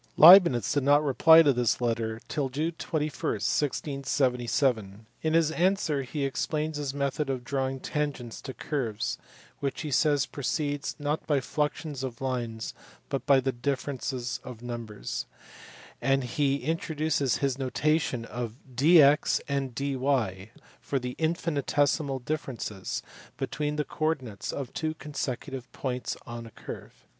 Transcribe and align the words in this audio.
Leibnitz 0.17 0.73
did 0.73 0.81
not 0.81 1.03
reply 1.03 1.43
to 1.43 1.53
this 1.53 1.79
letter 1.79 2.19
till 2.27 2.49
June 2.49 2.73
21, 2.79 3.33
1677. 3.33 5.05
In 5.21 5.33
his 5.35 5.51
answer 5.51 6.01
he 6.01 6.25
explains 6.25 6.77
his 6.77 6.91
method 6.91 7.29
of 7.29 7.43
drawing 7.43 7.79
tangents 7.79 8.41
to 8.41 8.51
curves, 8.51 9.19
which 9.59 9.81
he 9.81 9.91
says 9.91 10.25
proceeds 10.25 10.95
"not 10.97 11.27
by 11.27 11.39
fluxions 11.39 12.03
of 12.03 12.19
lines 12.19 12.73
but 13.09 13.27
by 13.27 13.39
the 13.39 13.51
differences 13.51 14.39
of 14.43 14.63
numbers"; 14.63 15.27
and 16.01 16.23
he 16.23 16.63
introduces 16.63 17.37
his 17.37 17.59
notation 17.59 18.25
^f 18.25 18.55
dx 18.73 19.39
and 19.47 19.75
dy 19.75 20.49
for 20.79 20.97
the 20.97 21.15
infinitesimal 21.19 22.17
differences 22.17 23.03
between 23.37 23.75
the 23.75 23.85
co 23.85 24.05
ordinates 24.05 24.51
of 24.51 24.73
two 24.73 24.95
consecutive 24.95 25.71
points 25.71 26.17
on 26.25 26.47
a 26.47 26.49
curve. 26.49 27.05